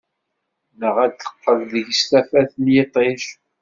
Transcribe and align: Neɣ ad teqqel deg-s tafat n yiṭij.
Neɣ 0.79 0.95
ad 1.05 1.13
teqqel 1.15 1.59
deg-s 1.71 2.01
tafat 2.09 2.51
n 2.63 2.65
yiṭij. 2.75 3.21